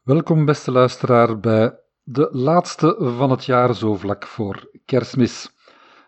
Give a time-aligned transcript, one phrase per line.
[0.00, 5.50] Welkom, beste luisteraar, bij de laatste van het jaar, zo vlak voor kerstmis.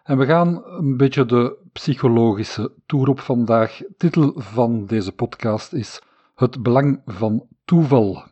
[0.02, 3.80] En we gaan een beetje de psychologische toer op vandaag.
[3.96, 6.02] Titel van deze podcast is
[6.34, 8.23] Het belang van toeval.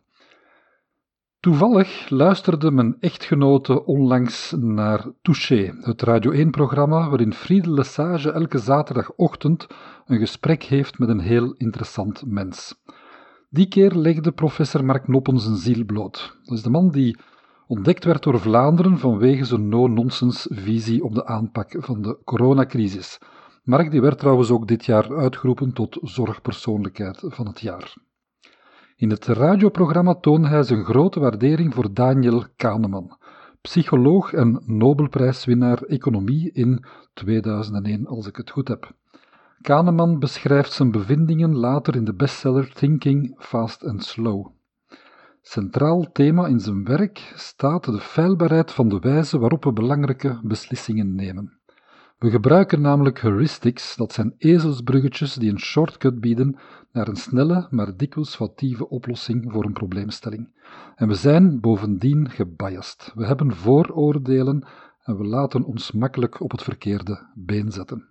[1.41, 9.67] Toevallig luisterde mijn echtgenote onlangs naar Touché, het Radio 1-programma waarin Friede Lesage elke zaterdagochtend
[10.07, 12.75] een gesprek heeft met een heel interessant mens.
[13.53, 16.39] Die keer legde professor Mark Noppen zijn ziel bloot.
[16.45, 17.19] Dat is de man die
[17.67, 23.19] ontdekt werd door Vlaanderen vanwege zijn no-nonsense visie op de aanpak van de coronacrisis.
[23.63, 27.95] Mark die werd trouwens ook dit jaar uitgeroepen tot zorgpersoonlijkheid van het jaar.
[28.97, 33.17] In het radioprogramma toonde hij zijn grote waardering voor Daniel Kahneman,
[33.61, 38.93] psycholoog en Nobelprijswinnaar economie in 2001, als ik het goed heb.
[39.63, 44.47] Kahneman beschrijft zijn bevindingen later in de bestseller Thinking Fast and Slow.
[45.43, 51.15] Centraal thema in zijn werk staat de feilbaarheid van de wijze waarop we belangrijke beslissingen
[51.15, 51.59] nemen.
[52.19, 56.59] We gebruiken namelijk heuristics, dat zijn ezelsbruggetjes die een shortcut bieden
[56.93, 60.49] naar een snelle, maar dikwijls foutieve oplossing voor een probleemstelling.
[60.97, 63.13] En we zijn bovendien gebiased.
[63.15, 64.67] We hebben vooroordelen
[65.03, 68.10] en we laten ons makkelijk op het verkeerde been zetten.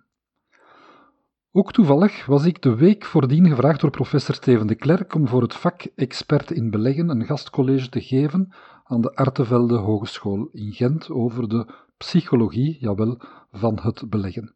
[1.52, 5.42] Ook toevallig was ik de week voordien gevraagd door professor Steven de Klerk om voor
[5.42, 8.52] het vak expert in beleggen een gastcollege te geven
[8.84, 11.66] aan de Artevelde Hogeschool in Gent over de
[11.96, 13.18] psychologie, jawel,
[13.52, 14.54] van het beleggen.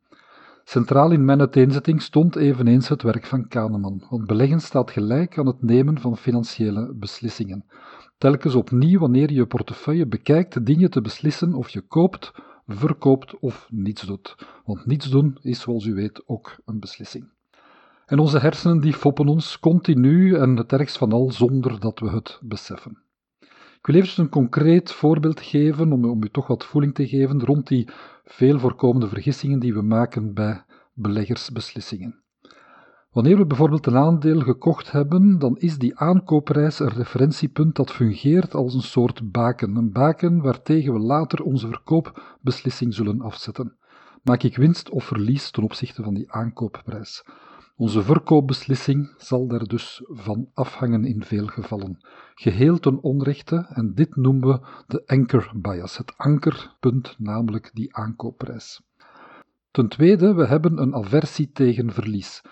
[0.65, 5.47] Centraal in mijn uiteenzetting stond eveneens het werk van Kahneman, want beleggen staat gelijk aan
[5.47, 7.65] het nemen van financiële beslissingen.
[8.19, 12.33] Telkens opnieuw wanneer je je portefeuille bekijkt, dien je te beslissen of je koopt
[12.67, 14.37] verkoopt of niets doet.
[14.65, 17.29] Want niets doen is, zoals u weet, ook een beslissing.
[18.07, 22.11] En onze hersenen die foppen ons continu en het ergst van al zonder dat we
[22.11, 23.03] het beseffen.
[23.79, 27.45] Ik wil even een concreet voorbeeld geven om, om u toch wat voeling te geven
[27.45, 27.89] rond die
[28.25, 32.24] veel voorkomende vergissingen die we maken bij beleggersbeslissingen.
[33.15, 38.55] Wanneer we bijvoorbeeld een aandeel gekocht hebben, dan is die aankoopprijs een referentiepunt dat fungeert
[38.55, 39.77] als een soort baken.
[39.77, 43.77] Een baken waartegen we later onze verkoopbeslissing zullen afzetten.
[44.23, 47.25] Maak ik winst of verlies ten opzichte van die aankoopprijs?
[47.77, 51.99] Onze verkoopbeslissing zal daar dus van afhangen in veel gevallen.
[52.35, 58.83] Geheel ten onrechte, en dit noemen we de anchor bias, het ankerpunt, namelijk die aankoopprijs.
[59.71, 62.43] Ten tweede, we hebben een aversie tegen verlies.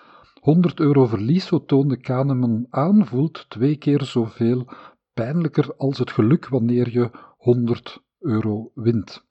[0.43, 4.67] 100 euro verlies, zo toonde Kahneman aan, voelt twee keer zoveel
[5.13, 9.25] pijnlijker als het geluk wanneer je 100 euro wint.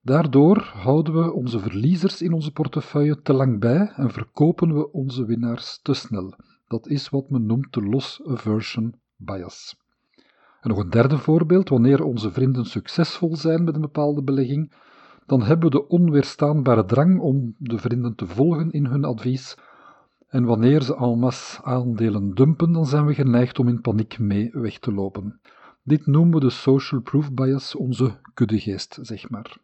[0.00, 5.24] Daardoor houden we onze verliezers in onze portefeuille te lang bij en verkopen we onze
[5.24, 6.34] winnaars te snel.
[6.66, 9.76] Dat is wat men noemt de loss aversion bias.
[10.60, 14.72] En nog een derde voorbeeld, wanneer onze vrienden succesvol zijn met een bepaalde belegging,
[15.26, 19.56] dan hebben we de onweerstaanbare drang om de vrienden te volgen in hun advies
[20.28, 24.78] en wanneer ze en aandelen dumpen, dan zijn we geneigd om in paniek mee weg
[24.78, 25.40] te lopen.
[25.82, 29.56] Dit noemen we de social proof bias, onze kuddegeest, zeg maar.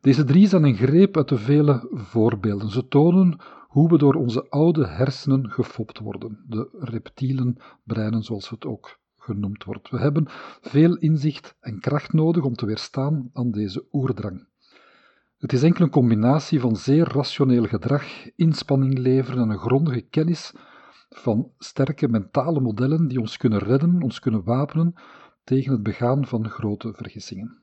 [0.00, 2.70] Deze drie zijn een greep uit de vele voorbeelden.
[2.70, 3.38] Ze tonen
[3.68, 9.64] hoe we door onze oude hersenen gefopt worden, de reptielen breinen zoals het ook genoemd
[9.64, 9.90] wordt.
[9.90, 10.24] We hebben
[10.60, 14.46] veel inzicht en kracht nodig om te weerstaan aan deze oerdrang.
[15.36, 20.52] Het is enkel een combinatie van zeer rationeel gedrag, inspanning leveren en een grondige kennis
[21.08, 24.94] van sterke mentale modellen die ons kunnen redden, ons kunnen wapenen
[25.44, 27.58] tegen het begaan van grote vergissingen.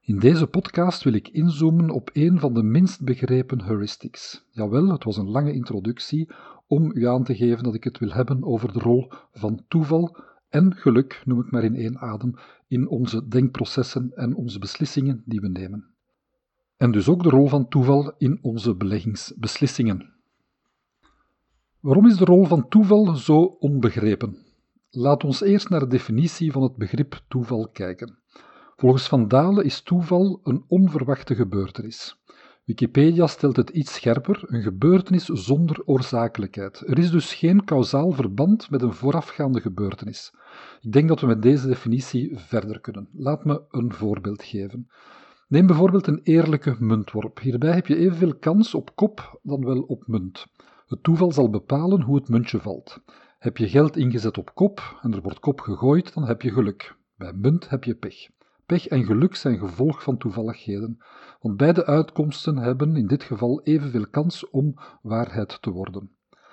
[0.00, 4.46] In deze podcast wil ik inzoomen op een van de minst begrepen heuristics.
[4.50, 6.30] Jawel, het was een lange introductie
[6.66, 10.16] om u aan te geven dat ik het wil hebben over de rol van toeval
[10.48, 12.34] en geluk, noem ik maar in één adem,
[12.66, 15.96] in onze denkprocessen en onze beslissingen die we nemen
[16.78, 20.12] en dus ook de rol van toeval in onze beleggingsbeslissingen.
[21.80, 24.46] Waarom is de rol van toeval zo onbegrepen?
[24.90, 28.18] Laat ons eerst naar de definitie van het begrip toeval kijken.
[28.76, 32.16] Volgens Van Dalen is toeval een onverwachte gebeurtenis.
[32.64, 36.82] Wikipedia stelt het iets scherper: een gebeurtenis zonder oorzakelijkheid.
[36.86, 40.34] Er is dus geen kausaal verband met een voorafgaande gebeurtenis.
[40.80, 43.08] Ik denk dat we met deze definitie verder kunnen.
[43.12, 44.88] Laat me een voorbeeld geven.
[45.48, 47.38] Neem bijvoorbeeld een eerlijke muntworp.
[47.38, 50.46] Hierbij heb je evenveel kans op kop dan wel op munt.
[50.86, 53.00] Het toeval zal bepalen hoe het muntje valt.
[53.38, 56.96] Heb je geld ingezet op kop en er wordt kop gegooid, dan heb je geluk.
[57.16, 58.28] Bij munt heb je pech.
[58.66, 60.98] Pech en geluk zijn gevolg van toevalligheden,
[61.40, 66.10] want beide uitkomsten hebben in dit geval evenveel kans om waarheid te worden.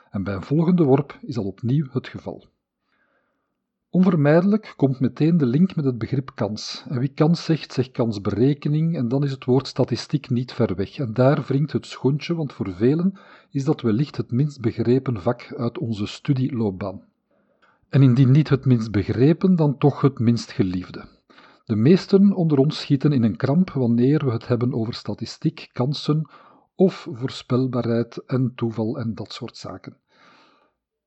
[0.10, 2.46] En bij een volgende worp is dat opnieuw het geval.
[3.96, 6.86] Onvermijdelijk komt meteen de link met het begrip kans.
[6.90, 10.98] En wie kans zegt, zegt kansberekening, en dan is het woord statistiek niet ver weg.
[10.98, 13.18] En daar wringt het schoentje, want voor velen
[13.52, 17.02] is dat wellicht het minst begrepen vak uit onze studieloopbaan.
[17.90, 21.06] En indien niet het minst begrepen, dan toch het minst geliefde.
[21.66, 26.30] De meesten onder ons schieten in een kramp wanneer we het hebben over statistiek, kansen
[26.76, 29.98] of voorspelbaarheid en toeval en dat soort zaken.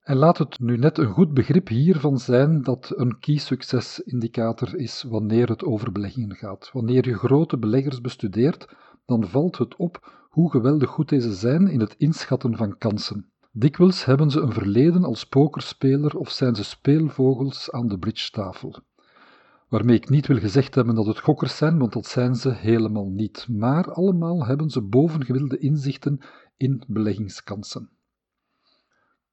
[0.08, 4.76] En laat het nu net een goed begrip hiervan zijn dat een key succes indicator
[4.76, 6.70] is wanneer het over beleggingen gaat.
[6.72, 8.68] Wanneer je grote beleggers bestudeert,
[9.06, 13.30] dan valt het op hoe geweldig goed deze zijn in het inschatten van kansen.
[13.52, 18.74] Dikwijls hebben ze een verleden als pokerspeler of zijn ze speelvogels aan de bridgetafel.
[19.68, 23.08] Waarmee ik niet wil gezegd hebben dat het gokkers zijn, want dat zijn ze helemaal
[23.08, 23.46] niet.
[23.50, 26.20] Maar allemaal hebben ze bovengewilde inzichten
[26.56, 27.88] in beleggingskansen.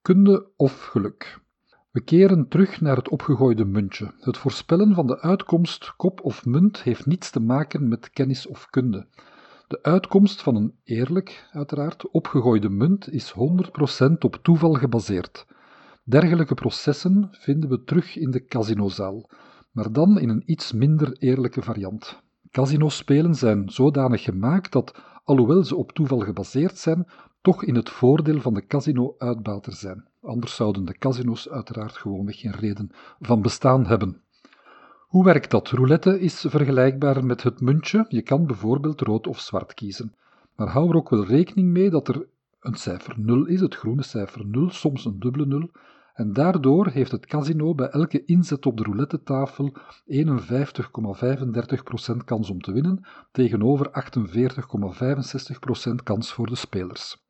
[0.06, 1.40] Kunde of geluk.
[1.92, 4.14] We keren terug naar het opgegooide muntje.
[4.20, 8.70] Het voorspellen van de uitkomst kop of munt heeft niets te maken met kennis of
[8.70, 9.08] kunde.
[9.68, 15.46] De uitkomst van een eerlijk, uiteraard, opgegooide munt is 100% op toeval gebaseerd.
[16.04, 19.30] Dergelijke processen vinden we terug in de casinozaal,
[19.72, 22.22] maar dan in een iets minder eerlijke variant.
[22.52, 27.08] Casinospelen zijn zodanig gemaakt dat, alhoewel ze op toeval gebaseerd zijn,
[27.46, 30.06] toch in het voordeel van de casino-uitbater zijn.
[30.22, 32.90] Anders zouden de casino's uiteraard gewoonweg geen reden
[33.20, 34.22] van bestaan hebben.
[35.08, 35.70] Hoe werkt dat?
[35.70, 38.06] Roulette is vergelijkbaar met het muntje.
[38.10, 40.14] Je kan bijvoorbeeld rood of zwart kiezen.
[40.56, 42.28] Maar hou er ook wel rekening mee dat er
[42.60, 45.70] een cijfer 0 is, het groene cijfer 0, soms een dubbele 0.
[46.14, 49.78] En daardoor heeft het casino bij elke inzet op de roulette-tafel 51,35%
[52.26, 54.06] kans om te winnen, tegenover
[55.90, 57.25] 48,65% kans voor de spelers.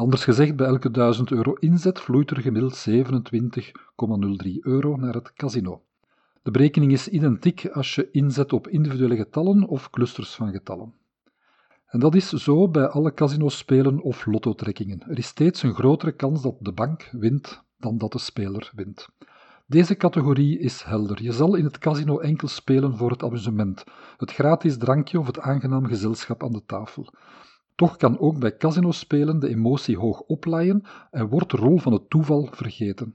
[0.00, 5.82] Anders gezegd, bij elke 1000 euro inzet vloeit er gemiddeld 27,03 euro naar het casino.
[6.42, 10.94] De berekening is identiek als je inzet op individuele getallen of clusters van getallen.
[11.86, 15.02] En dat is zo bij alle casinospelen of lottotrekkingen.
[15.08, 19.08] Er is steeds een grotere kans dat de bank wint dan dat de speler wint.
[19.66, 21.22] Deze categorie is helder.
[21.22, 23.84] Je zal in het casino enkel spelen voor het amusement,
[24.16, 27.12] het gratis drankje of het aangenaam gezelschap aan de tafel.
[27.80, 32.10] Toch kan ook bij casinospelen de emotie hoog oplaaien en wordt de rol van het
[32.10, 33.14] toeval vergeten.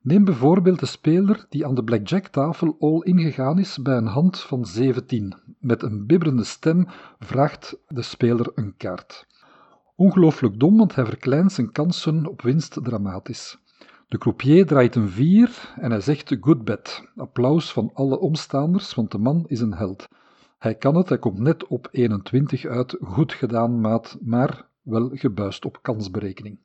[0.00, 4.64] Neem bijvoorbeeld de speler die aan de blackjack-tafel all ingegaan is bij een hand van
[4.64, 5.34] 17.
[5.58, 6.86] Met een bibberende stem
[7.18, 9.26] vraagt de speler een kaart.
[9.96, 13.58] Ongelooflijk dom, want hij verkleint zijn kansen op winst dramatisch.
[14.08, 17.08] De croupier draait een 4 en hij zegt good bet.
[17.16, 20.08] Applaus van alle omstaanders, want de man is een held.
[20.58, 22.96] Hij kan het, hij komt net op 21 uit.
[23.00, 26.58] Goed gedaan, maat, maar wel gebuist op kansberekening.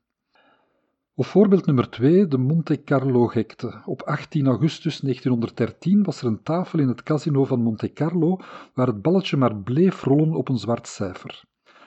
[1.15, 3.81] Of voorbeeld nummer 2, de Monte Carlo gekte.
[3.85, 8.39] Op 18 augustus 1913 was er een tafel in het casino van Monte Carlo
[8.73, 11.43] waar het balletje maar bleef rollen op een zwart cijfer.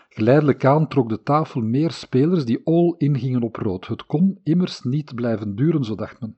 [0.09, 3.87] Geleidelijk aan trok de tafel meer spelers die all ingingen op rood.
[3.87, 6.37] Het kon immers niet blijven duren, zo dacht men.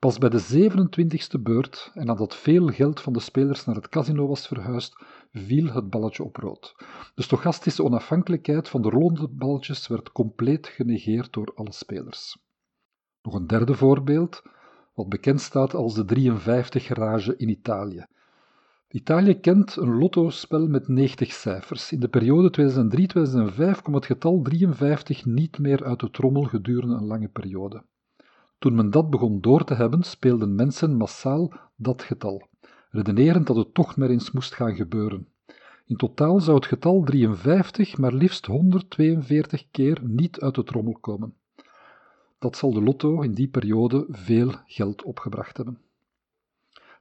[0.00, 4.26] Pas bij de 27e beurt, en nadat veel geld van de spelers naar het casino
[4.26, 6.74] was verhuisd, viel het balletje op rood.
[7.14, 12.38] De stochastische onafhankelijkheid van de rollende balletjes werd compleet genegeerd door alle spelers.
[13.22, 14.42] Nog een derde voorbeeld,
[14.94, 18.06] wat bekend staat als de 53 garage in Italië.
[18.88, 21.92] Italië kent een lottospel met 90 cijfers.
[21.92, 22.50] In de periode
[23.76, 27.84] 2003-2005 kwam het getal 53 niet meer uit de trommel gedurende een lange periode.
[28.60, 32.48] Toen men dat begon door te hebben, speelden mensen massaal dat getal,
[32.90, 35.28] redenerend dat het toch maar eens moest gaan gebeuren.
[35.86, 41.34] In totaal zou het getal 53 maar liefst 142 keer niet uit de trommel komen.
[42.38, 45.78] Dat zal de lotto in die periode veel geld opgebracht hebben.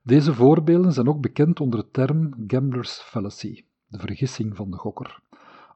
[0.01, 5.19] Deze voorbeelden zijn ook bekend onder de term gambler's fallacy, de vergissing van de gokker.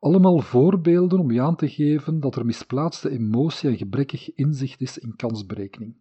[0.04, 4.98] Allemaal voorbeelden om je aan te geven dat er misplaatste emotie en gebrekkig inzicht is
[4.98, 5.96] in kansberekening.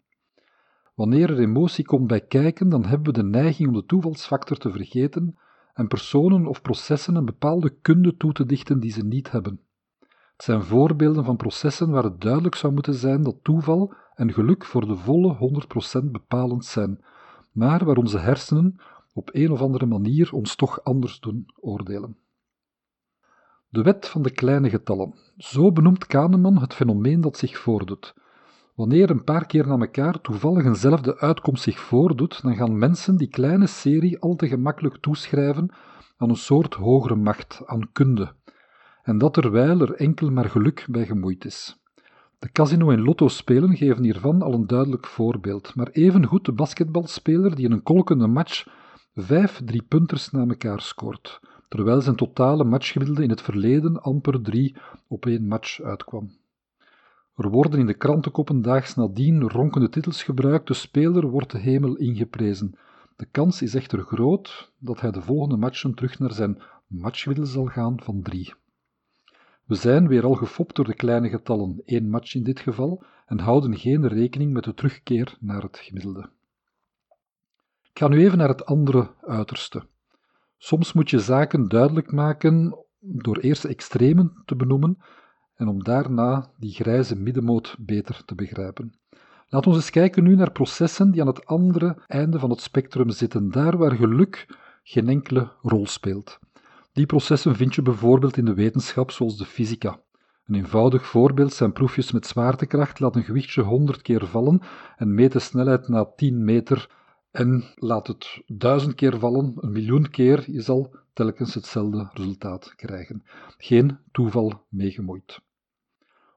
[0.94, 4.70] Wanneer er emotie komt bij kijken, dan hebben we de neiging om de toevalsfactor te
[4.70, 5.38] vergeten
[5.74, 9.60] en personen of processen een bepaalde kunde toe te dichten die ze niet hebben.
[10.32, 14.64] Het zijn voorbeelden van processen waar het duidelijk zou moeten zijn dat toeval en geluk
[14.64, 15.36] voor de volle
[16.00, 17.04] 100% bepalend zijn,
[17.52, 18.76] maar waar onze hersenen
[19.12, 22.21] op een of andere manier ons toch anders doen oordelen.
[23.72, 25.14] De wet van de kleine getallen.
[25.36, 28.14] Zo benoemt Kahneman het fenomeen dat zich voordoet.
[28.74, 33.28] Wanneer een paar keer na elkaar toevallig eenzelfde uitkomst zich voordoet, dan gaan mensen die
[33.28, 35.70] kleine serie al te gemakkelijk toeschrijven
[36.16, 38.32] aan een soort hogere macht, aan kunde.
[39.02, 41.76] En dat terwijl er enkel maar geluk bij gemoeid is.
[42.38, 47.64] De casino- en lotto-spelen geven hiervan al een duidelijk voorbeeld, maar evengoed de basketbalspeler die
[47.64, 48.66] in een kolkende match
[49.14, 51.40] vijf driepunters na elkaar scoort,
[51.72, 54.76] terwijl zijn totale matchgemiddelde in het verleden amper drie
[55.08, 56.30] op één match uitkwam.
[57.36, 61.96] Er worden in de krantenkoppen daags nadien ronkende titels gebruikt, de speler wordt de hemel
[61.96, 62.78] ingeprezen.
[63.16, 67.66] De kans is echter groot dat hij de volgende matchen terug naar zijn matchgemiddelde zal
[67.66, 68.54] gaan van drie.
[69.64, 73.38] We zijn weer al gefopt door de kleine getallen, één match in dit geval, en
[73.38, 76.28] houden geen rekening met de terugkeer naar het gemiddelde.
[77.82, 79.90] Ik ga nu even naar het andere uiterste.
[80.64, 84.98] Soms moet je zaken duidelijk maken door eerst extremen te benoemen
[85.54, 88.98] en om daarna die grijze middenmoot beter te begrijpen.
[89.48, 93.10] Laten we eens kijken nu naar processen die aan het andere einde van het spectrum
[93.10, 94.46] zitten, daar waar geluk
[94.82, 96.38] geen enkele rol speelt.
[96.92, 100.00] Die processen vind je bijvoorbeeld in de wetenschap zoals de fysica.
[100.44, 103.00] Een eenvoudig voorbeeld zijn proefjes met zwaartekracht.
[103.00, 104.60] Laat een gewichtje 100 keer vallen
[104.96, 107.01] en meet de snelheid na 10 meter
[107.32, 113.24] en laat het duizend keer vallen, een miljoen keer, je zal telkens hetzelfde resultaat krijgen.
[113.56, 115.40] Geen toeval meegemoeid.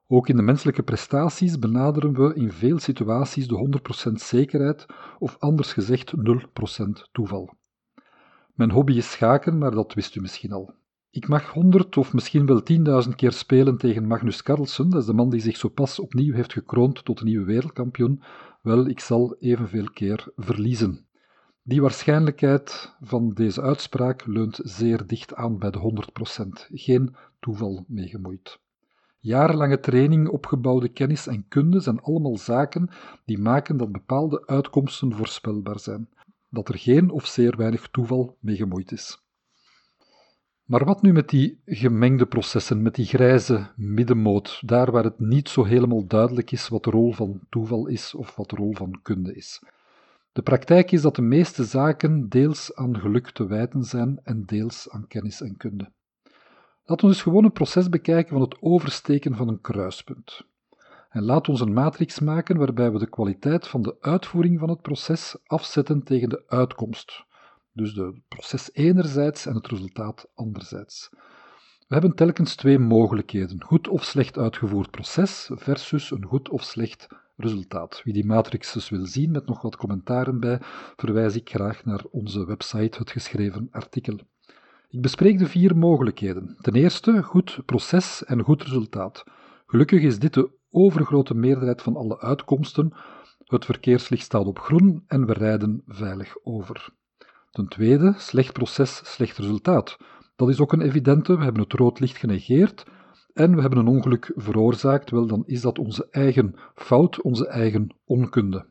[0.08, 4.86] Ook in de menselijke prestaties benaderen we in veel situaties de 100% zekerheid,
[5.20, 7.54] of anders gezegd 0% toeval.
[8.54, 10.74] Mijn hobby is schaken, maar dat wist u misschien al.
[11.16, 12.62] Ik mag 100 of misschien wel
[13.04, 16.34] 10.000 keer spelen tegen Magnus Carlsen, dat is de man die zich zo pas opnieuw
[16.34, 18.22] heeft gekroond tot een nieuwe wereldkampioen,
[18.62, 21.06] wel, ik zal evenveel keer verliezen.
[21.64, 26.06] Die waarschijnlijkheid van deze uitspraak leunt zeer dicht aan bij de
[26.70, 26.70] 100%.
[26.74, 28.60] Geen toeval meegemoeid.
[29.20, 32.90] Jarenlange training, opgebouwde kennis en kunde zijn allemaal zaken
[33.26, 36.10] die maken dat bepaalde uitkomsten voorspelbaar zijn.
[36.50, 39.25] Dat er geen of zeer weinig toeval mee gemoeid is.
[40.66, 45.50] Maar wat nu met die gemengde processen, met die grijze middenmoot, daar waar het niet
[45.50, 49.00] zo helemaal duidelijk is wat de rol van toeval is of wat de rol van
[49.02, 49.64] kunde is?
[50.32, 54.90] De praktijk is dat de meeste zaken deels aan geluk te wijten zijn en deels
[54.90, 55.92] aan kennis en kunde.
[56.86, 60.46] Laten we dus gewoon een proces bekijken van het oversteken van een kruispunt.
[61.10, 64.82] En laat ons een matrix maken waarbij we de kwaliteit van de uitvoering van het
[64.82, 67.26] proces afzetten tegen de uitkomst,
[67.76, 71.10] dus de proces enerzijds en het resultaat anderzijds.
[71.88, 77.08] We hebben telkens twee mogelijkheden: goed of slecht uitgevoerd proces versus een goed of slecht
[77.38, 78.02] resultaat.
[78.04, 80.60] Wie die matrix dus wil zien met nog wat commentaren bij,
[80.96, 84.20] verwijs ik graag naar onze website, het geschreven artikel.
[84.90, 86.58] Ik bespreek de vier mogelijkheden.
[86.62, 89.24] Ten eerste goed proces en goed resultaat.
[89.66, 92.94] Gelukkig is dit de overgrote meerderheid van alle uitkomsten.
[93.46, 96.94] Het verkeerslicht staat op groen en we rijden veilig over.
[97.56, 99.98] Ten tweede, slecht proces, slecht resultaat.
[100.36, 102.86] Dat is ook een evidente, we hebben het rood licht genegeerd
[103.34, 107.88] en we hebben een ongeluk veroorzaakt, wel dan is dat onze eigen fout, onze eigen
[108.06, 108.66] onkunde.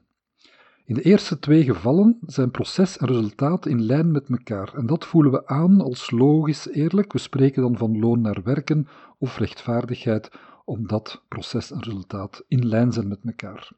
[0.84, 5.04] In de eerste twee gevallen zijn proces en resultaat in lijn met elkaar en dat
[5.04, 7.12] voelen we aan als logisch eerlijk.
[7.12, 8.88] We spreken dan van loon naar werken
[9.18, 10.30] of rechtvaardigheid,
[10.64, 13.70] omdat proces en resultaat in lijn zijn met elkaar.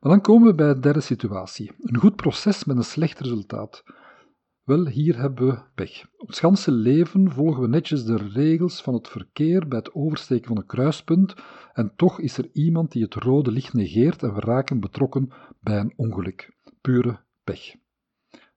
[0.00, 1.72] Maar dan komen we bij de derde situatie.
[1.80, 3.84] Een goed proces met een slecht resultaat.
[4.64, 6.06] Wel, hier hebben we pech.
[6.16, 10.56] Ons ganse leven volgen we netjes de regels van het verkeer bij het oversteken van
[10.56, 11.34] een kruispunt
[11.72, 15.30] en toch is er iemand die het rode licht negeert en we raken betrokken
[15.60, 16.56] bij een ongeluk.
[16.80, 17.74] Pure pech.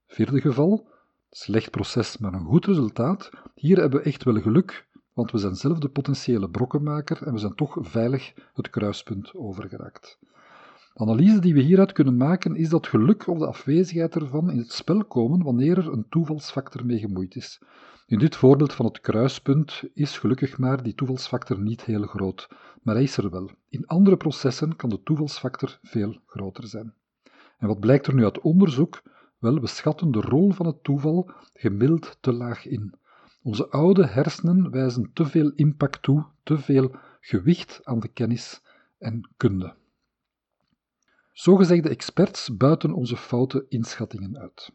[0.06, 0.88] Vierde geval,
[1.30, 3.30] slecht proces maar een goed resultaat.
[3.56, 7.40] Hier hebben we echt wel geluk, want we zijn zelf de potentiële brokkenmaker en we
[7.40, 10.20] zijn toch veilig het kruispunt overgeraakt.
[10.98, 14.58] De analyse die we hieruit kunnen maken is dat geluk of de afwezigheid ervan in
[14.58, 17.62] het spel komen wanneer er een toevalsfactor mee gemoeid is.
[18.06, 22.50] In dit voorbeeld van het kruispunt is gelukkig maar die toevalsfactor niet heel groot,
[22.82, 23.50] maar hij is er wel.
[23.70, 26.94] In andere processen kan de toevalsfactor veel groter zijn.
[27.58, 29.01] En wat blijkt er nu uit onderzoek?
[29.39, 32.94] Wel, we schatten de rol van het toeval gemiddeld te laag in.
[33.44, 38.62] Onze oude hersenen wijzen te veel impact toe, te veel gewicht aan de kennis
[38.98, 39.75] en kunde.
[41.38, 44.72] Zogezegde experts buiten onze foute inschattingen uit.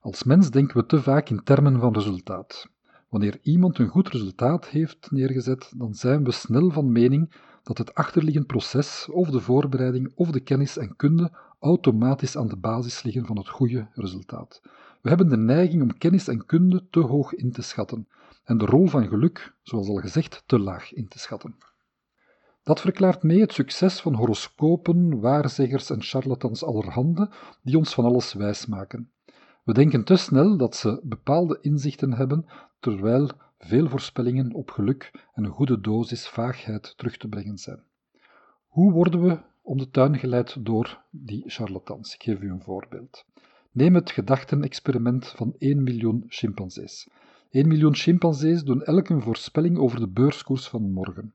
[0.00, 2.68] Als mens denken we te vaak in termen van resultaat.
[3.08, 7.94] Wanneer iemand een goed resultaat heeft neergezet, dan zijn we snel van mening dat het
[7.94, 13.26] achterliggend proces, of de voorbereiding, of de kennis en kunde automatisch aan de basis liggen
[13.26, 14.60] van het goede resultaat.
[15.02, 18.08] We hebben de neiging om kennis en kunde te hoog in te schatten
[18.44, 21.56] en de rol van geluk, zoals al gezegd, te laag in te schatten.
[22.66, 27.30] Dat verklaart mee het succes van horoscopen, waarzeggers en charlatans allerhande
[27.62, 29.10] die ons van alles wijsmaken.
[29.64, 32.46] We denken te snel dat ze bepaalde inzichten hebben,
[32.80, 37.80] terwijl veel voorspellingen op geluk en een goede dosis vaagheid terug te brengen zijn.
[38.66, 42.14] Hoe worden we om de tuin geleid door die charlatans?
[42.14, 43.24] Ik geef u een voorbeeld.
[43.72, 47.08] Neem het gedachtenexperiment van 1 miljoen chimpansees.
[47.50, 51.34] 1 miljoen chimpansees doen elk een voorspelling over de beurskoers van morgen.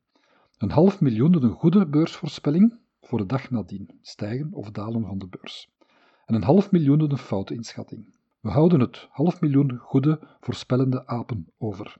[0.61, 5.17] Een half miljoen doen een goede beursvoorspelling voor de dag nadien, stijgen of dalen van
[5.17, 5.69] de beurs.
[6.25, 8.15] En een half miljoen doen een foute inschatting.
[8.39, 11.97] We houden het half miljoen goede voorspellende apen over.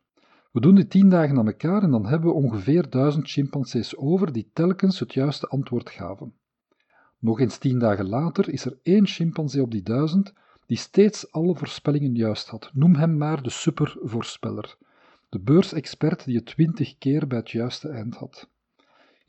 [0.51, 4.31] We doen dit tien dagen aan elkaar en dan hebben we ongeveer duizend chimpansees over
[4.31, 6.33] die telkens het juiste antwoord gaven.
[7.19, 10.33] Nog eens tien dagen later is er één chimpansee op die duizend
[10.65, 12.69] die steeds alle voorspellingen juist had.
[12.73, 14.77] Noem hem maar de supervoorspeller,
[15.29, 18.49] de beursexpert die het twintig keer bij het juiste eind had.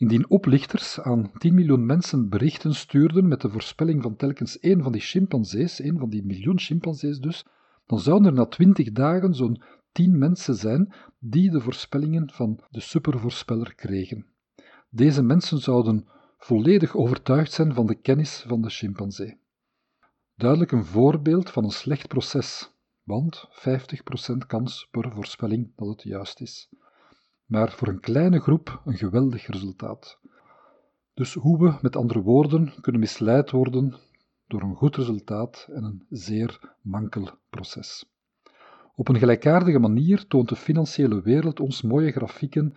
[0.03, 4.93] Indien oplichters aan 10 miljoen mensen berichten stuurden met de voorspelling van telkens één van
[4.93, 7.47] die chimpansees, één van die miljoen chimpansees dus,
[7.87, 12.81] dan zouden er na 20 dagen zo'n 10 mensen zijn die de voorspellingen van de
[12.81, 14.27] supervoorspeller kregen.
[14.91, 16.07] Deze mensen zouden
[16.39, 19.39] volledig overtuigd zijn van de kennis van de chimpansee.
[20.35, 22.71] Duidelijk een voorbeeld van een slecht proces,
[23.03, 23.49] want
[24.35, 26.69] 50% kans per voorspelling dat het juist is.
[27.53, 30.19] Maar voor een kleine groep een geweldig resultaat.
[31.15, 33.95] Dus hoe we, met andere woorden, kunnen misleid worden
[34.47, 38.05] door een goed resultaat en een zeer mankel proces.
[38.95, 42.75] Op een gelijkaardige manier toont de financiële wereld ons mooie grafieken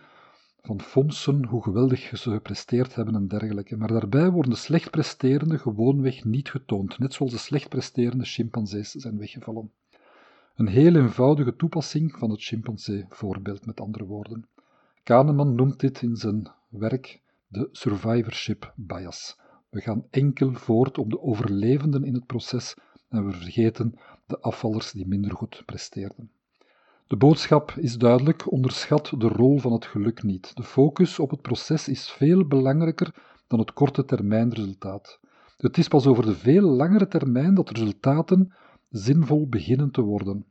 [0.62, 3.76] van fondsen, hoe geweldig ze gepresteerd hebben en dergelijke.
[3.76, 8.90] Maar daarbij worden de slecht presterende gewoonweg niet getoond, net zoals de slecht presterende chimpansees
[8.90, 9.70] zijn weggevallen.
[10.54, 14.46] Een heel eenvoudige toepassing van het chimpansee-voorbeeld, met andere woorden.
[15.06, 19.38] Kahneman noemt dit in zijn werk de survivorship bias.
[19.70, 22.76] We gaan enkel voort op de overlevenden in het proces
[23.08, 23.94] en we vergeten
[24.26, 26.30] de afvallers die minder goed presteerden.
[27.06, 30.56] De boodschap is duidelijk: onderschat de rol van het geluk niet.
[30.56, 33.14] De focus op het proces is veel belangrijker
[33.46, 35.20] dan het korte termijn resultaat.
[35.56, 38.54] Het is pas over de veel langere termijn dat resultaten
[38.90, 40.46] zinvol beginnen te worden.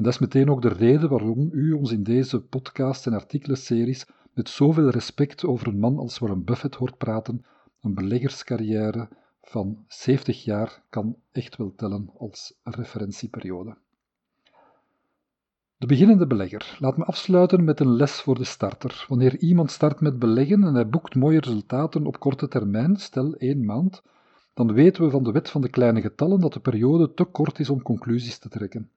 [0.00, 4.06] En dat is meteen ook de reden waarom u ons in deze podcast- en artikelenseries
[4.32, 7.44] met zoveel respect over een man als Warren Buffett hoort praten.
[7.80, 9.08] Een beleggerscarrière
[9.42, 13.76] van 70 jaar kan echt wel tellen als referentieperiode.
[15.76, 16.76] De beginnende belegger.
[16.78, 19.04] Laat me afsluiten met een les voor de starter.
[19.08, 23.64] Wanneer iemand start met beleggen en hij boekt mooie resultaten op korte termijn, stel één
[23.64, 24.02] maand,
[24.54, 27.58] dan weten we van de wet van de kleine getallen dat de periode te kort
[27.58, 28.90] is om conclusies te trekken.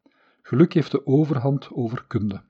[0.45, 2.41] Geluk heeft de overhand over kunde.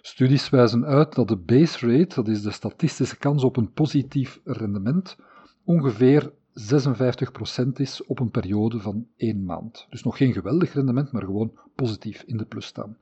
[0.00, 4.40] Studies wijzen uit dat de base rate, dat is de statistische kans op een positief
[4.44, 5.16] rendement,
[5.64, 9.86] ongeveer 56% is op een periode van één maand.
[9.90, 12.96] Dus nog geen geweldig rendement, maar gewoon positief in de plus staan.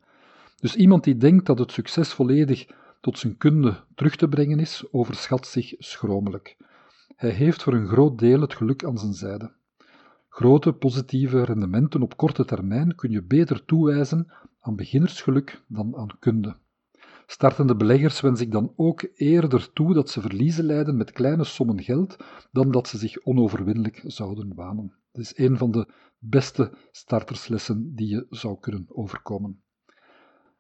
[0.60, 2.66] Dus iemand die denkt dat het succes volledig
[3.00, 6.56] tot zijn kunde terug te brengen is, overschat zich schromelijk.
[7.16, 9.52] Hij heeft voor een groot deel het geluk aan zijn zijde.
[10.34, 16.56] Grote positieve rendementen op korte termijn kun je beter toewijzen aan beginnersgeluk dan aan kunde.
[17.26, 21.82] Startende beleggers wens ik dan ook eerder toe dat ze verliezen lijden met kleine sommen
[21.82, 22.16] geld
[22.52, 24.94] dan dat ze zich onoverwinnelijk zouden wanen.
[25.12, 29.62] Dat is een van de beste starterslessen die je zou kunnen overkomen.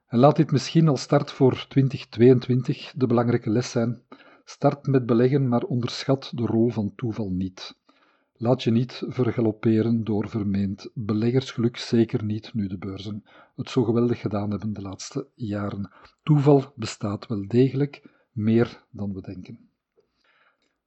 [0.06, 4.02] En laat dit misschien als start voor 2022 de belangrijke les zijn.
[4.44, 7.82] Start met beleggen, maar onderschat de rol van toeval niet.
[8.44, 13.24] Laat je niet vergalopperen door vermeend beleggersgeluk, zeker niet nu de beurzen
[13.56, 15.90] het zo geweldig gedaan hebben de laatste jaren.
[16.22, 18.02] Toeval bestaat wel degelijk,
[18.32, 19.58] meer dan we denken.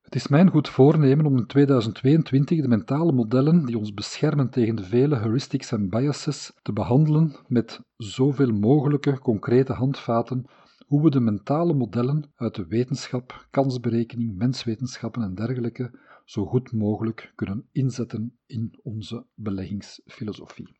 [0.01, 4.75] Het is mijn goed voornemen om in 2022 de mentale modellen die ons beschermen tegen
[4.75, 10.45] de vele heuristics en biases te behandelen met zoveel mogelijke concrete handvaten
[10.87, 15.91] hoe we de mentale modellen uit de wetenschap, kansberekening, menswetenschappen en dergelijke
[16.27, 20.75] zo goed mogelijk kunnen inzetten in onze beleggingsfilosofie.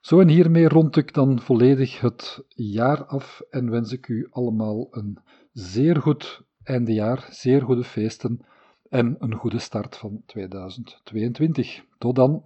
[0.00, 4.88] Zo en hiermee rond ik dan volledig het jaar af en wens ik u allemaal
[4.90, 5.18] een
[5.52, 8.46] zeer goed eindejaar, zeer goede feesten
[8.88, 11.84] en een goede start van 2022.
[11.98, 12.42] Tot dan!